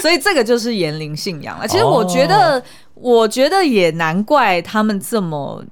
[0.00, 1.66] 所以这个就是言灵信仰了。
[1.66, 2.62] 其实我觉得，
[2.94, 5.64] 我觉得也难怪他们这么。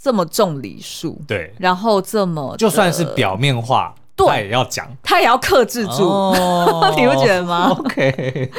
[0.00, 4.26] 这么重礼数，对，然后这么就算是表面化，对。
[4.26, 8.50] 他也要讲，他也要克制住，哦、 你不觉得吗？OK，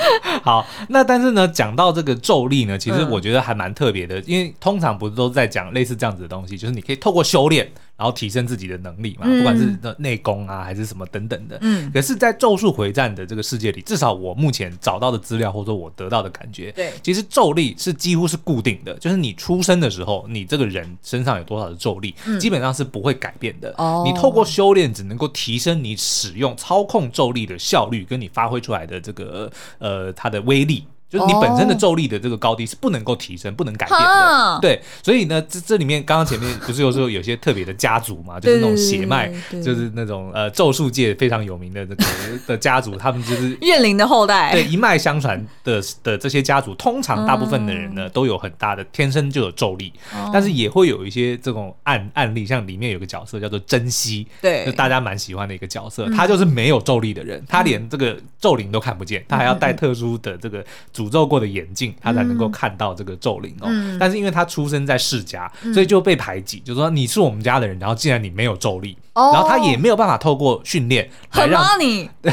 [0.44, 7.70] 好，那但是呢，讲到这个咒力呢，其实我觉得还蛮特别的，嗯、因为通常不是都在讲类似这样子的东西，就是你可以透过修炼。
[8.00, 11.58] 然后提升自己的能力嘛，不管是内功啊，还是什么等等的。
[11.60, 23.76] 嗯，可是，在《咒术回战》的这个世界里，至少我目前找到的资料，或者说我得到的感觉，对，其实咒力是几乎是固定的，就是你出生的时候，你这个人身上有多少的咒力，基本上是不会改变的。
[23.78, 30.86] 哦，你透过修炼，只能够提升你使用操控咒力的效率，跟你发挥出来的这个呃它的威力。
[31.10, 42.04] 就是你本身的咒力的这个高低是不能够提升、不能改变的，对，所以呢，这这里面刚刚前面不是有时候有些特别的家族嘛，就是那种血脉，就是那种呃咒术界非常有名的这个
[42.46, 60.64] 的家族，他们就是怨灵的后代，对，一脉相传的的这些家族，通常大部分的人呢都有很大的天生就有咒力，嗯、但是也会有一些这种案案例，像里面有个角色叫做珍惜，对，就大家蛮喜欢的一个角色，他就是没有咒力的人，他连这个咒灵都看不见，他还要带特殊的这个。
[61.00, 63.68] 诅咒过的眼镜，他才能够看到这个咒灵哦。
[63.70, 72.10] 嗯、但是因为他出生在世家，嗯、所以就被排挤，就是说你是我们家的人，然后既然你没有咒力，哦、然后他也没有办法透过训练来让你。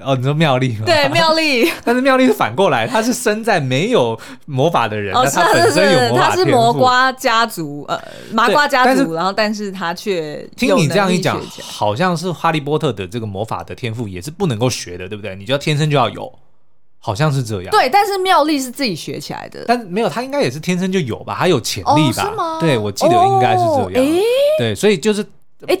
[0.00, 0.84] 哦，你说妙丽吗？
[0.86, 1.68] 对，妙丽。
[1.84, 6.36] 但是妙丽是反过来，她是生在没有魔法的人，哦、他本身有魔法天赋。
[6.36, 8.00] 他是麻瓜家族，呃，
[8.32, 15.34] 麻瓜家族，然后但是他却听你这样一讲，好像是哈利波特的这个魔法的天赋也是不能够学的，对不对？
[15.34, 16.32] 你就要天生就要有。
[16.98, 22.24] 好像是这样，对，但是妙丽是自己学起来的，但没有，他应该也是天生就有吧，他有潜力吧？
[22.24, 22.58] 哦、是吗？
[22.60, 24.22] 对，我记得应该是这样，哦、
[24.58, 25.24] 对，所以就是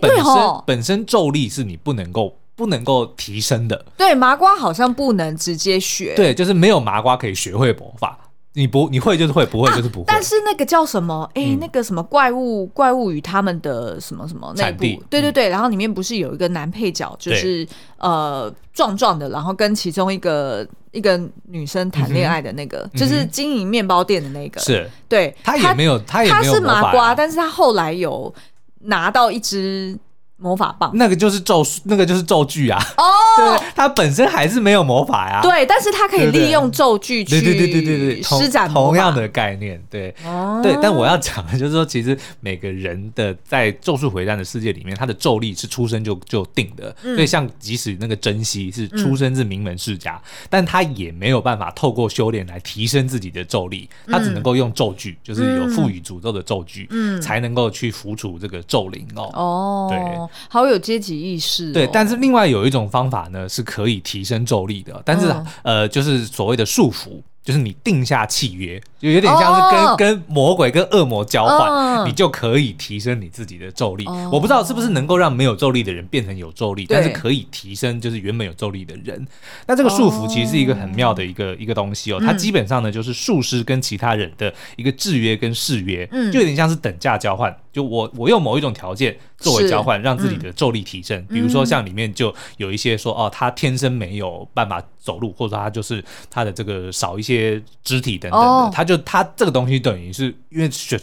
[0.00, 8.18] 身、哦、本身咒力是你不能够不能够提升的，对，麻瓜好像不能直接学，对，就是没有麻瓜可以学会魔法。
[8.58, 10.04] 你不你会就是会，不会就是不会。
[10.08, 11.30] 但是那个叫什么？
[11.34, 15.00] 哎，那个什么怪物怪物与他们的什么什么内部？
[15.08, 17.64] 对对对，然后里面不是有一个男配角，就是
[17.98, 24.60] 呃壮壮的，然后跟其中一个一个女生谈恋爱的那个，就是经营面包店的那个。
[24.60, 26.52] 是，对，他也没有，他也没有。
[26.52, 28.34] 他是麻瓜，但是他后来有
[28.80, 29.96] 拿到一支
[30.40, 32.80] 魔法棒，那个就是咒术，那个就是咒具啊。
[32.96, 33.02] 哦，
[33.36, 35.40] 对，它本身还是没有魔法呀。
[35.42, 39.82] 对，但是它可以利用咒具去，对对对对对对，施展同样的概念。
[39.90, 40.78] 对，哦，对。
[40.80, 46.94] 但我要讲的就是说，其实每个人的在咒术回战的世界里面，他的咒力是出生就就定的。
[47.02, 59.30] 所以，像即使那个珍惜是出生自名门世家，但他也没有办法透过修炼来提升自己的咒力，他只能够用咒具，就是有赋予诅咒的咒具，嗯，才能够去辅助这个咒灵哦。
[59.34, 60.27] 哦，对。
[60.48, 67.22] 好有阶级意识，哦，对，但是另外有一种方法呢，是可以提升咒力的，但是、嗯、呃，就是所谓的束缚。
[67.44, 69.98] 就是你定下契约，就有点像是跟、oh.
[69.98, 72.06] 跟魔鬼、跟恶魔交换，oh.
[72.06, 74.04] 你就可以提升你自己的咒力。
[74.04, 74.34] Oh.
[74.34, 79.26] 我不知道是不是能够让没有咒力的人变成有咒力，但是可以提升就是原本有咒力的人。
[79.66, 81.60] 那这个束缚其实是一个很妙的一个、oh.
[81.60, 87.56] 一个东西哦，它基本上呢就是术师跟其他人的一个制约跟誓约，就有点像是等价交换。
[87.78, 91.16] 就我我用某一种条件作为交换，让自己的咒力提升。
[91.16, 101.00] 嗯、比如说像里面就有一些说哦，他天生没有办法走路，或者说他就是他的这个少一些肢体等等的，哦、他就他这个东西等于是因为选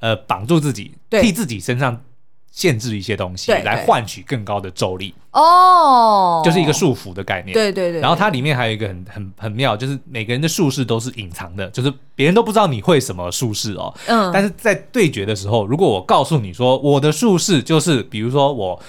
[0.00, 2.02] 呃绑住自己，替自己身上。
[2.50, 7.52] 限制一些东西来换取更高的咒力哦，就是一个束缚的概念。
[7.54, 8.00] 对对对。
[8.00, 13.94] 然后它里面还有一个很很很妙，就是每个人的术式都是隐藏的，就是别人都不知道你会什么术式哦。
[14.06, 14.30] 嗯。
[14.32, 18.80] 但是在对决的时候，如果我告诉你说我的术式就是，比如说我。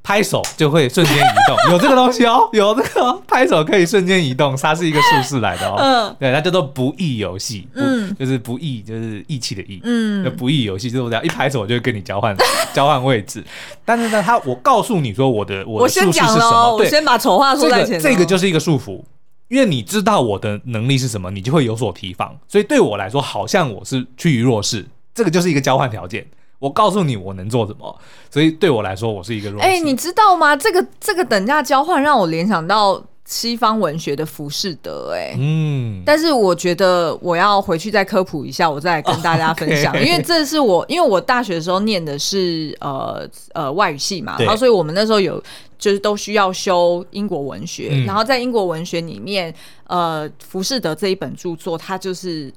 [0.00, 5.76] 拍手就会瞬间移动， 有这个东西哦，有这个拍手可以瞬间移动，它是一个术式来的哦。
[5.78, 7.68] 嗯，对，它叫做不义游戏，
[8.08, 12.36] 嗯，就是不义，就是义气的义，嗯，不义游戏就是这样，一拍手我就会跟你交换
[12.72, 13.44] 交换位置。
[13.84, 19.02] 但是呢，他我告诉你说我的我的术式是什么，我先把丑话说在前，这个就是一个束缚，
[19.48, 22.36] 因为你知道我的能力是什么，你就会有所提防。
[22.46, 26.26] 所以对我来说，好像我是趋于弱势，这个就是一个交换条件。
[26.58, 29.64] 我告诉你我能做什么，所以对我来说，我是一个弱势。
[29.68, 30.56] 哎、欸，你知道吗？
[30.56, 35.12] 这个这个等价交换让我联想到西方文学的浮士德。
[35.14, 40.02] 哎，嗯，但是我觉得我要回去再科普一下，我再来跟大家分享， oh.
[40.02, 45.40] 因为这是我因为我大学的时候念的是呃呃外语系嘛，然后所以我们那时候有
[45.78, 49.54] 就是都需要修英国文学，嗯、然后在英国文学里面，
[49.86, 52.50] 呃，浮士德这一本著作，它就是。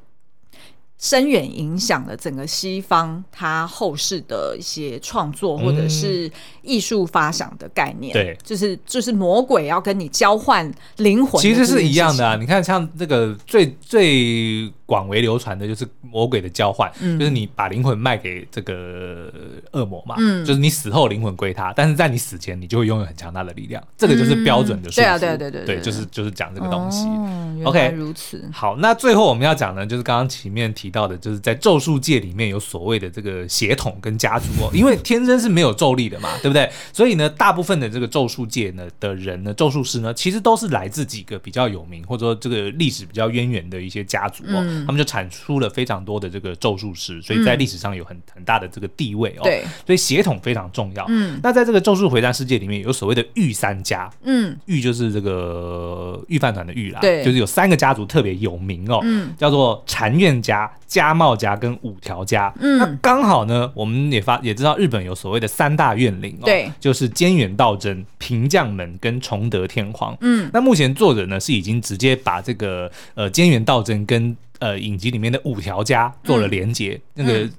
[1.01, 12.37] 深远影响了整个西方他后世的一些创作或者是艺术发想的概念，对，就是就是魔鬼要跟你交换灵魂，其实是一样的啊。
[12.37, 14.71] 你看，像这个最最。
[14.91, 19.31] 广为流传的就是魔鬼的交换，嗯、就是你把灵魂卖给这个
[19.71, 24.97] 恶魔嘛，嗯、就是你死后灵魂归他，但是在你死前你就会拥有很强大的力量，这个就是标准的术。
[24.97, 27.05] 对啊，对对对对，就是就是讲这个东西。
[27.05, 28.43] 哦、OK，如此。
[28.51, 36.69] 好，那最后我们要讲的，就是刚刚前面提到的，就是在咒术界里面有所谓的这个血统跟家族哦，因为天生是没有咒力的嘛，对不对？
[36.91, 44.59] 所以呢，大部分的这个咒术界呢的人呢，咒术师呢，其实都是来自几个比较有名或者说这个历史比较渊源的一些家族哦。
[44.63, 49.43] 嗯他们就产出了非常多的这个咒术师，所以在历史上有很很大的这个地位哦。
[49.43, 51.05] 对，所以血统非常重要。
[51.07, 54.11] 嗯，那在这个咒术回战世界里面，有所谓的御三家。
[54.23, 56.99] 嗯，御就是这个御饭团的御啦。
[56.99, 58.99] 对，就是有三个家族特别有名哦。
[59.03, 62.53] 嗯，叫做禅院家、加茂家跟五条家。
[62.59, 66.43] 嗯，那刚好呢，我们也发也知道日本有所谓的三大怨灵哦。
[66.43, 70.17] 对，就是菅原道真、平将门跟崇德天皇。
[70.19, 77.51] 嗯，那目前作者呢是已经直接把这个呃菅原道真跟呃，影集里面的五条家做了连接，嗯、那个、嗯、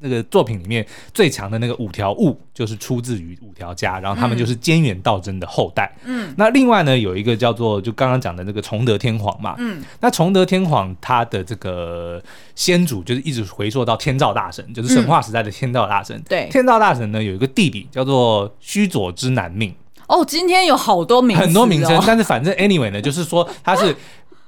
[0.00, 5.90] 那个作品里面最强的那个五条悟就是出自于五条家，然后他们就是菅原道真的后代。
[6.04, 12.20] 嗯，那另外呢，有一个叫做就刚刚讲的那个崇德天皇嘛，嗯，那崇德天皇他的这个
[12.54, 16.16] 先祖就是一直回溯到天照大神，就是神话时代的天照大神。
[16.16, 19.72] 嗯、对，天照大神呢有一个弟弟叫做须佐之男命。
[20.08, 23.96] 哦，今天有好多名、哦、很多名称，但是反正 anyway 呢，就是说他是。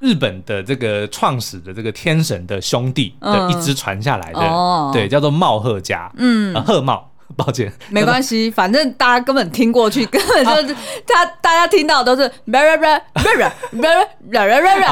[0.05, 7.11] 日本的这个创始的这个天神的兄弟的一支传下来的，对，叫做茂贺家，嗯，贺茂。
[7.37, 10.75] 抱歉，没关系，反正大家根本听过去， 根本就是
[11.07, 12.25] 他大家听到都是。
[12.25, 12.31] 好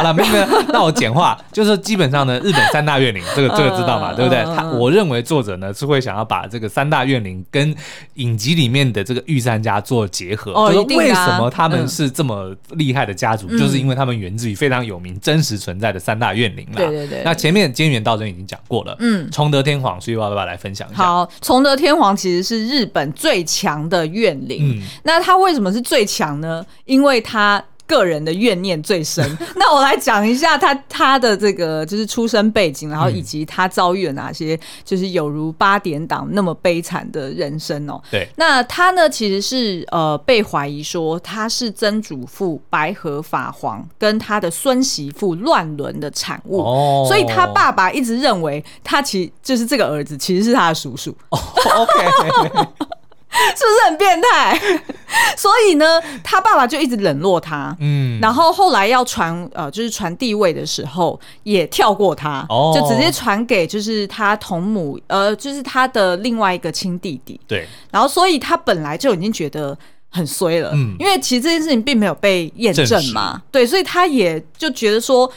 [0.02, 4.42] 了，没有没有，那我简化， 就是基本上呢，日本三大怨灵，这个这个知道嘛，对不对？
[4.56, 7.74] 他我认为作者呢是会想要把这个三大怨灵跟
[8.14, 16.76] 影集里面的这个御三家做结合，就是为什么他们是这么厉害的家族，就是因为他们源自于非常有名、真实存在的三大怨灵了。
[16.76, 17.22] 对对对。
[17.24, 21.04] 那前面菅原道真已经讲过了，嗯，崇德天皇，所以我要不要来分享一下？
[21.04, 22.31] 好，崇德天皇其实。
[22.32, 24.78] 其实是日本最强的怨灵。
[24.78, 26.64] 嗯，那他为什么是最强呢？
[26.86, 27.62] 因为他
[27.92, 29.22] 个人的怨念最深。
[29.56, 38.00] 那我来讲一下他他的这个就是出生背景，然后以及他遭遇了哪些就是有如八点档那么悲惨的人生哦。
[38.10, 51.14] 对，那他呢其实是呃被怀疑说他是曾祖父白河法皇跟他的孙媳妇乱伦的产物，哦，所以他爸爸一直认为他其实就是这个儿子其实是他的叔叔。
[51.28, 51.38] 哦
[51.76, 52.66] ，OK。
[53.56, 54.60] 是不是很变态？
[55.36, 57.74] 所以呢，他爸爸就一直冷落他。
[57.80, 67.40] 嗯，然后后来要传呃，就是传地位的时候，也跳过他，哦、就直接传给就是他同母呃，就是他的另外一个亲弟弟。
[67.48, 69.76] 对，然后所以他本来就已经觉得
[70.10, 75.30] 很衰了，嗯，因为其实这件事情并没有被验证嘛，实对，所以他也就觉得说。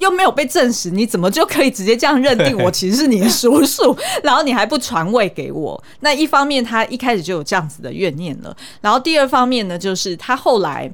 [0.00, 3.96] 又没有被证实，你怎么就可以直接这样认定我 其实是你的叔叔？
[4.22, 5.82] 然后你还不传位给我？
[6.00, 10.92] 那一方面他一开始就有这样子的怨念了，然后第二方面呢，就是他后来。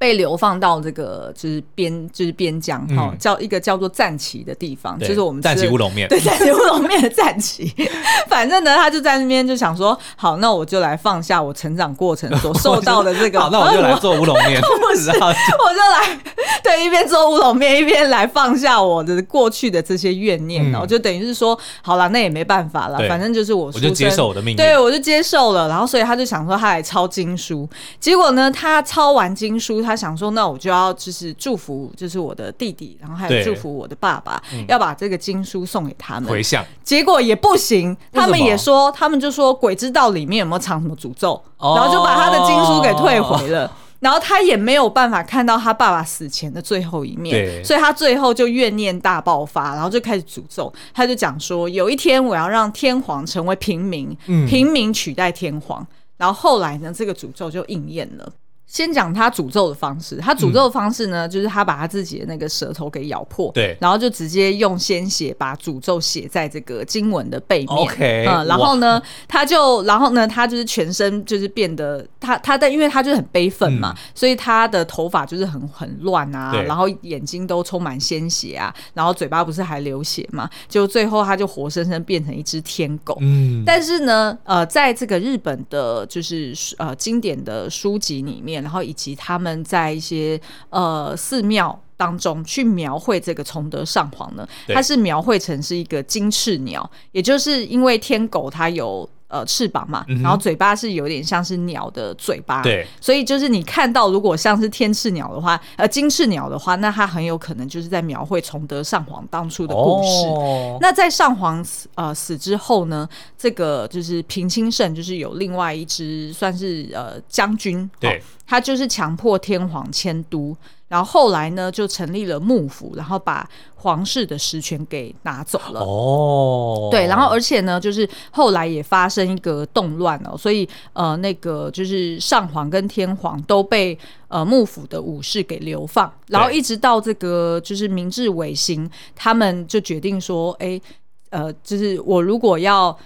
[0.00, 7.70] 被流放到这个就是边就是边疆哈，叫一个叫做战旗的地方，就是我们赞岐乌龙面，对 赞岐乌龙面的战旗。
[8.26, 16.18] 反正呢，他就在那边就想说，好，那我就来放下我成长过程所 受到的这个，好，那我就来做乌龙面，不是我就来
[16.64, 25.68] 对一边做乌龙面一边来放下我的过去的这些怨念，然后就等于是说，好了，那也没办法了，反正就是我，我就接受我的命运，对我就接受了。
[25.68, 36.30] 然后所以他就想说，他来抄经书，结果呢，他抄完经书，他想说，那我就要就是祝福，就是我的弟弟，然后还有祝福我的爸爸，嗯、要把这个经书送给他们。
[36.30, 43.66] 回向，结果也不行，他们也说，他们就说鬼知道里面有没有藏什么诅咒，哦、然后就把他的经书给退回了。
[43.66, 43.70] 哦、
[44.00, 50.72] 然后他也没有办法看到他爸爸死前的最后一面，所以他最后就怨念大爆发，然后就开始诅咒。
[50.94, 55.86] 他就讲说，有一天我要让天皇成为平民，嗯、平民取代天皇。
[56.16, 58.30] 然后后来呢，这个诅咒就应验了。
[58.70, 88.59] 先讲他诅咒的方式，他诅咒的方式呢，嗯、就是他把他自己的那个舌头给咬破，对，然后就直接用鲜血把诅咒写在这个经文的背面，OK，嗯，然后呢，他就，然后呢，他就是全身就是变得，他他但，因为他就是很悲愤嘛，嗯、所以他的头发就是很很乱啊，然后眼睛都充满鲜血啊，然后嘴巴不是还流血嘛，就最后他就活生生变成一只天狗，嗯，但是呢，呃，在这个日本的，就是呃经典的书籍里面。
[88.62, 90.40] 然后以及他们在一些
[90.70, 99.08] 呃寺庙当中去描绘这个崇德上皇呢，对它是描绘成是一个金翅鸟，也就是因为天狗它有。
[99.30, 110.26] 呃，翅膀嘛，然后嘴巴是有点像是鸟的嘴巴，对，所以就是你看到如果像是天翅鸟的话，呃，金翅鸟的话，那它很有可能就是在描绘崇德上皇当初的故事。
[110.26, 113.08] 哦、那在上皇死呃死之后呢，
[113.38, 118.20] 这个就是平清盛，就是有另外一支算是呃将军，对、哦，
[118.50, 120.56] 他就是强迫天皇迁都。
[120.88, 125.80] 然后后来呢，就成立了幕府，然后把皇室的实权给拿走了。
[125.80, 133.96] 哦，对，然后而且呢，就是后来也发生一个动乱哦，所以呃，那个就是上皇跟天皇都被
[134.26, 140.80] 呃幕府的武士给流放，然后一直到这个就是明治维新，他们就决定说，哎，
[141.28, 142.98] 呃，就是我如果要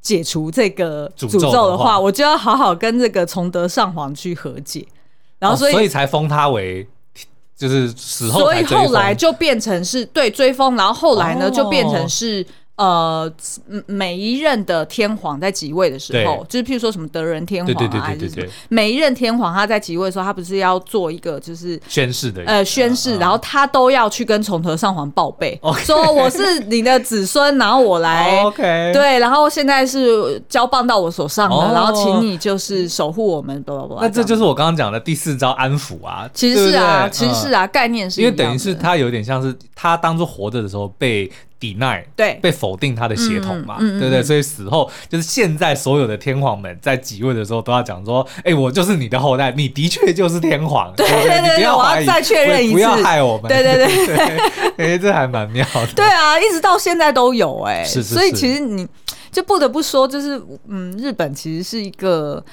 [0.00, 4.86] 解除这个诅咒的话，我就要好好跟这个崇德上皇去和解，
[5.38, 6.88] 然后所以、哦、所以才封他为。
[7.56, 12.46] 就是死后，所以后来就变成是对追封，然后后来呢就变成是。
[12.78, 13.28] 呃，
[13.86, 33.64] 每一任的天皇在即位的时候，就是譬如说什么德仁天皇啊，还是什么，每一任天皇他在即位的时候，他不是要做一个就是宣誓的，呃，宣誓，然后他都要去跟崇德上皇报备， 说我是你的子孙，然后我来， OK，对，然后现在是交棒到我手上了，然后请你就是守护我们，
[34.00, 41.28] 那这就是我刚刚讲的第四招安抚啊，其实是啊，其实是啊，概念是，因为等于是他有点像是他当初活着的时候被。
[41.60, 44.22] Deny 对，被否定他的血统嘛，对不对？
[44.22, 53.74] 所以死后就是现在所有的天皇们在即位的时候都要讲说，哎，我就是你的后代，你的确就是天皇，对对对，不要我要再确认一次，不要害我们，对对
[54.06, 54.38] 对，
[54.76, 58.86] 哎， 这还蛮妙的，对啊，一直到现在都有哎，是是，所以其实你
[59.32, 62.44] 就不得不说，就是嗯，日本其实是一个。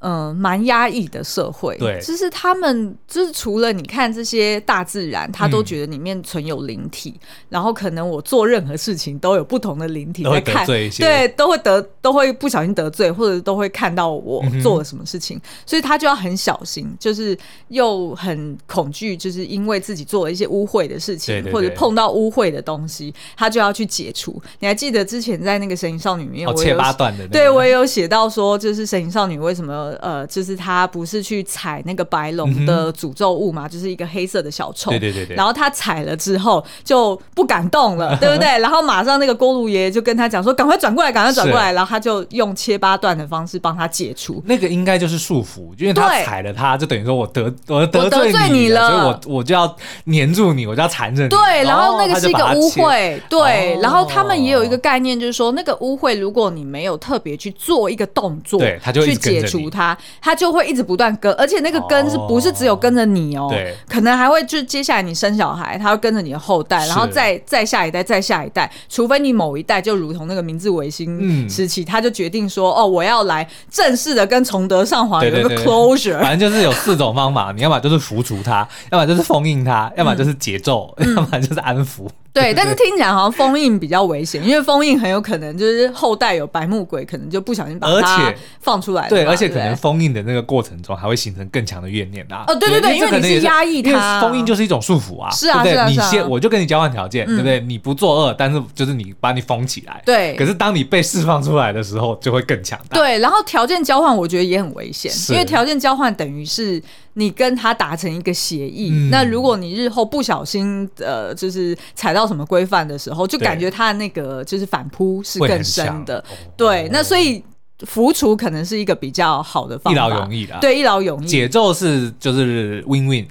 [0.00, 17.36] 嗯，蛮压抑的社会，对，就是他们就是除了你看这些大自然，他都觉得里面存有灵体，嗯、然后可能我做任何事情都有不同的灵体在看，对，都会得都会不小心得罪，或者都会看到我做了什么事情，嗯、所以他就要很小心，就是
[17.68, 24.40] 又很恐惧，就是因为自己做了一些污秽的事情，对对对，或者碰到污秽的东西，他就要去解除。
[24.58, 29.86] 你还记得之前在那个神隐少女里面，我有切八段的、那个，对我也有写到说，就是神隐少女为什么。
[30.00, 34.92] 呃，就是他不是去踩那个白龙的诅咒物嘛，嗯、就是一个黑色的小虫。
[34.92, 35.36] 对对对对。
[35.36, 38.46] 然后他踩了之后就不敢动了， 对不对？
[38.58, 44.42] 然后马上那个锅炉爷爷就跟他讲说：“赶快转过来，赶快转过来。”然后他就用切八段的方式帮他解除。
[44.46, 51.28] 那个应该就是束缚，因为他踩了他，就等于说我得我得罪你了，所以我我就要黏住你，我就要缠着你。
[51.28, 59.75] 对，然后那个是一个污秽，对，然后他们也有一个概念，就是说那个污秽，如果你没有特别去做一个动作，对，他就去解除它，
[60.20, 63.48] 它就会一直不断跟，而且那个跟是不是只有跟着你哦？
[63.50, 82.08] 对，可能还会就接下来你生小孩，他会跟着你的后代，然后再再下一代，再下一代，除非你某一代就如同那个明治维新时期，他就决定说，哦，我要来正式的跟崇德上皇有一个 closure，反正就是有四种方法，你要么就是扶除他，要么就是封印他，要么就是解咒，要么就是安抚。
[82.40, 89.08] 对，但是听起来好像封印比较危险，因为封印很有可能就是后代有白目鬼，可能就不小心把它放出来。
[89.08, 92.44] 对，而且可能封印的那个过程中还会形成更强的怨念啊。
[92.46, 95.30] 哦，对对对，因为你是压抑它，封印就是一种束缚啊。
[95.30, 97.60] 是啊，是啊，你先我就跟你交换条件，对不对？
[97.60, 100.02] 你不作恶，但是就是你把你封起来。
[100.04, 100.34] 对。
[100.36, 102.98] 可是当你被释放出来的时候，就会更强大。
[102.98, 106.82] 对，然后条件交换我觉得也很危险，因为条件交换等于是。
[107.18, 116.22] 你跟他达成一个协议，嗯、那如果你日后不小心呃，就是踩到什么规范的时候，就感觉他的那个就是反扑是更深的。
[116.58, 117.42] 对，那所以
[117.86, 120.58] 扶除可能是一个比较好的方法，一劳永逸的。
[120.60, 121.26] 对，一劳永逸。
[121.26, 123.26] 解咒是就是 win win。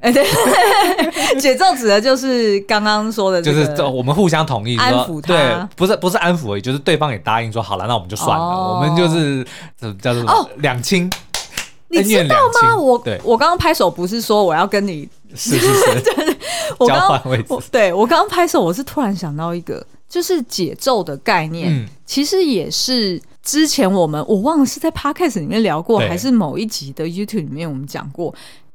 [0.00, 0.24] 哎，对，
[1.40, 9.46] 解咒指的就是刚刚说的，就是我们互相同意安抚他，对，不是不是安抚而已，就是对方也答应说好了，那我们就算了，哦、我们就是
[10.00, 11.08] 叫做哦两清。
[11.88, 12.76] 你知道吗？
[12.76, 16.36] 我我刚刚拍手不是说我要跟你是是是，
[16.78, 28.34] 我刚刚对我刚刚拍手，我是突然想到一个，就是解咒的概念，其实也是之前我们我忘了是在 Podcast 里面聊过，还是某一集的 YouTube 里面我们讲过，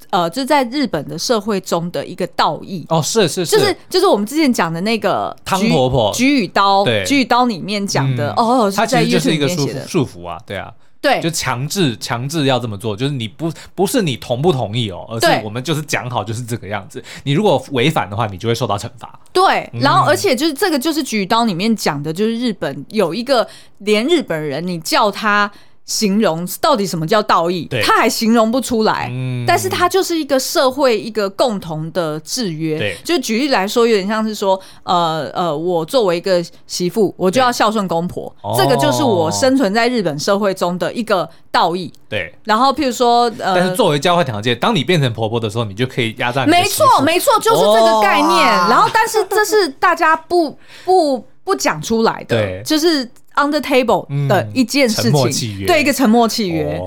[0.09, 2.85] 呃，就在日本的社会中的一个道义。
[2.89, 6.11] 哦，是是是，就是就是我们之前讲的那个汤婆婆。
[6.13, 10.71] 举与刀，举与刀里面讲的哦，它其实就是一个束缚束缚啊，对啊。
[11.03, 17.03] 对，就强制强制要这么做，就是你不不是你同不同意哦，而是我们就是讲好就是这个样子。
[17.25, 19.19] 你如果违反的话，你就会受到惩罚。
[19.33, 23.45] 对，然后而且就是这个就是举刀里面讲的，就是日本有一个
[23.79, 25.51] 连日本人，你叫他。
[25.85, 29.09] 形容到底什么叫道义，对他还形容不出来。
[29.11, 32.79] 嗯，但是它就是一个社会一个共同的制约。
[32.79, 41.91] 对，就举例来说，有点像是说，呃呃，我作为一个媳妇，我就要孝顺公婆，这个就是我生存在日本社会中的一个道义。
[42.07, 46.45] 对，然后譬如说，呃，但是作为交换条件，当你变成婆婆的时候，你就可以压榨。
[46.45, 48.31] 没错，没错，就是这个概念。
[48.31, 56.77] 哦、然后，但是这是大家不不不讲出来的，就是 under table 的一件事情，对，一个沉默契约。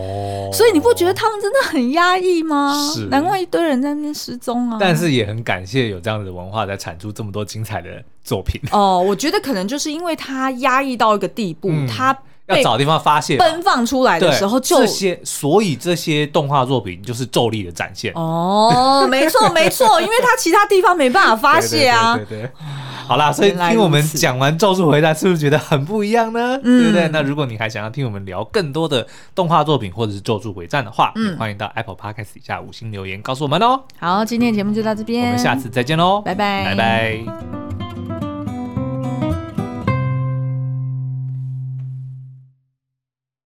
[0.52, 2.72] 所以你不觉得他们真的很压抑吗？
[2.94, 4.78] 是，难怪一堆人在那边失踪啊。
[4.80, 7.88] 但是也很感谢有这样子的文化，在产出这么多精彩的
[8.22, 8.60] 作品。
[8.70, 12.16] 哦，我觉得可能就是因为他压抑到一个地步，他。
[12.48, 18.12] 要找地方发泄，奔放出来的时候就这些，所以这些动画作品就是咒力的展现。
[18.14, 22.14] 哦，没错没错，因为他其他地方没办法发泄啊。
[22.14, 22.50] 对对对，
[23.06, 26.58] 好啦，所以听我们讲完《咒术回战》，是不是觉得很不一样呢？
[26.58, 27.08] 对不对？
[27.08, 33.80] 那如果你还想要听我们聊更多的动画作品或者是《咒术回战》的话，嗯，欢迎到 Apple Podcast 底下五星留言告诉我们哦。
[33.98, 37.85] 好，今天的节目就到这边，我们下次再见喽，拜拜，拜拜。